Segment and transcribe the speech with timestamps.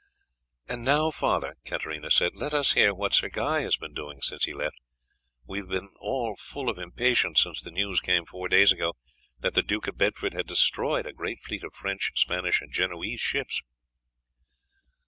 [0.67, 4.45] "And now, father," Katarina said, "let us hear what Sir Guy has been doing since
[4.45, 4.77] he left;
[5.45, 8.93] we have been all full of impatience since the news came four days ago
[9.41, 13.21] that the Duke of Bedford had destroyed a great fleet of French, Spanish, and Genoese
[13.21, 13.61] ships."